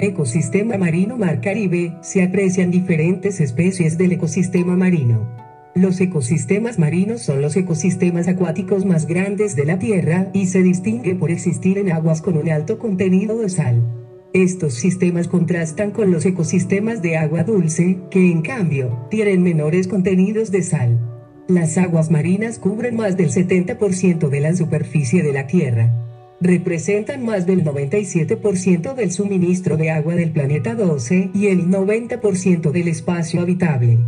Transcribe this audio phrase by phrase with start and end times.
[0.00, 5.28] Ecosistema marino Mar Caribe, se aprecian diferentes especies del ecosistema marino.
[5.74, 11.18] Los ecosistemas marinos son los ecosistemas acuáticos más grandes de la Tierra y se distinguen
[11.18, 13.82] por existir en aguas con un alto contenido de sal.
[14.32, 20.52] Estos sistemas contrastan con los ecosistemas de agua dulce, que en cambio, tienen menores contenidos
[20.52, 21.00] de sal.
[21.48, 26.07] Las aguas marinas cubren más del 70% de la superficie de la Tierra
[26.40, 32.88] representan más del 97% del suministro de agua del planeta 12 y el 90% del
[32.88, 33.98] espacio habitable.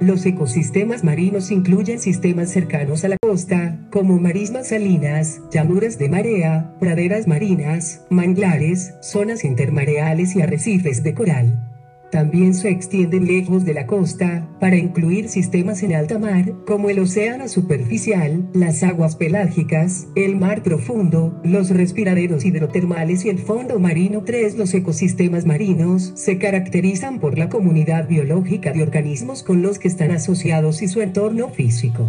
[0.00, 6.74] Los ecosistemas marinos incluyen sistemas cercanos a la costa, como marismas salinas, llanuras de marea,
[6.80, 11.73] praderas marinas, manglares, zonas intermareales y arrecifes de coral.
[12.14, 17.00] También se extienden lejos de la costa, para incluir sistemas en alta mar, como el
[17.00, 24.22] océano superficial, las aguas pelágicas, el mar profundo, los respiraderos hidrotermales y el fondo marino
[24.22, 24.56] 3.
[24.56, 30.12] Los ecosistemas marinos se caracterizan por la comunidad biológica de organismos con los que están
[30.12, 32.08] asociados y su entorno físico.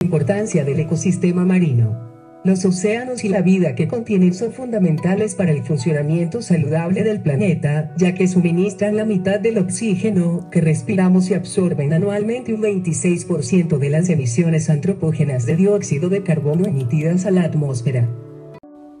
[0.00, 2.15] Importancia del ecosistema marino.
[2.46, 7.92] Los océanos y la vida que contienen son fundamentales para el funcionamiento saludable del planeta,
[7.96, 13.90] ya que suministran la mitad del oxígeno que respiramos y absorben anualmente un 26% de
[13.90, 18.08] las emisiones antropógenas de dióxido de carbono emitidas a la atmósfera.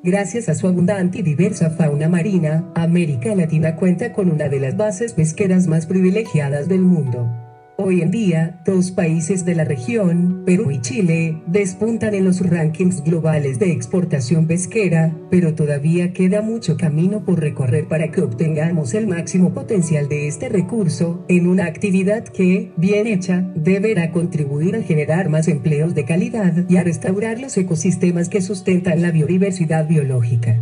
[0.02, 4.76] Gracias a su abundante y diversa fauna marina, América Latina cuenta con una de las
[4.76, 7.45] bases pesqueras más privilegiadas del mundo.
[7.78, 13.04] Hoy en día, dos países de la región, Perú y Chile, despuntan en los rankings
[13.04, 19.06] globales de exportación pesquera, pero todavía queda mucho camino por recorrer para que obtengamos el
[19.06, 25.28] máximo potencial de este recurso, en una actividad que, bien hecha, deberá contribuir a generar
[25.28, 30.58] más empleos de calidad y a restaurar los ecosistemas que sustentan la biodiversidad biológica.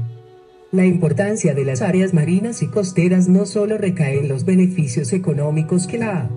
[0.73, 5.87] La importancia de las áreas marinas y costeras no solo recae en los beneficios económicos
[5.87, 6.29] que la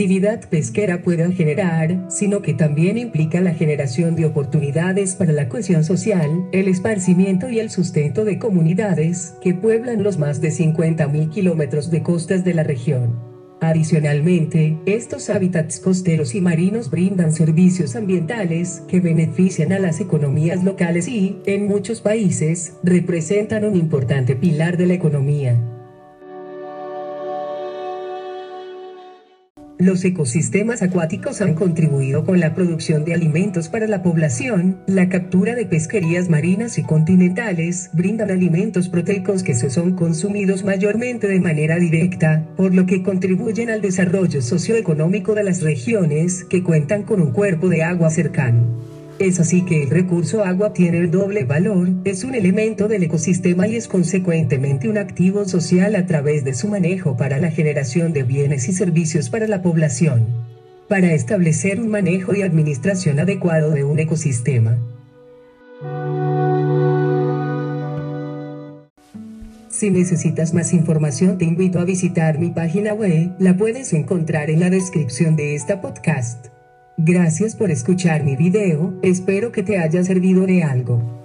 [0.00, 5.84] actividad pesquera pueda generar, sino que también implica la generación de oportunidades para la cohesión
[5.84, 11.90] social, el esparcimiento y el sustento de comunidades que pueblan los más de 50.000 kilómetros
[11.90, 13.14] de costas de la región.
[13.60, 21.08] Adicionalmente, estos hábitats costeros y marinos brindan servicios ambientales que benefician a las economías locales
[21.08, 25.79] y, en muchos países, representan un importante pilar de la economía.
[29.80, 35.54] Los ecosistemas acuáticos han contribuido con la producción de alimentos para la población, la captura
[35.54, 41.76] de pesquerías marinas y continentales, brindan alimentos proteicos que se son consumidos mayormente de manera
[41.76, 47.32] directa, por lo que contribuyen al desarrollo socioeconómico de las regiones que cuentan con un
[47.32, 48.89] cuerpo de agua cercano.
[49.20, 53.68] Es así que el recurso agua tiene el doble valor, es un elemento del ecosistema
[53.68, 58.22] y es consecuentemente un activo social a través de su manejo para la generación de
[58.22, 60.26] bienes y servicios para la población.
[60.88, 64.78] Para establecer un manejo y administración adecuado de un ecosistema.
[69.68, 74.60] Si necesitas más información te invito a visitar mi página web, la puedes encontrar en
[74.60, 76.46] la descripción de esta podcast.
[77.02, 81.19] Gracias por escuchar mi video, espero que te haya servido de algo.